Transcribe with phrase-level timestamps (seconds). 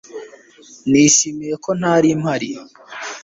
[0.89, 2.49] nishimiye ko ntari mpari